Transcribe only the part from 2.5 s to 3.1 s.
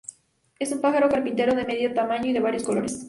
colores.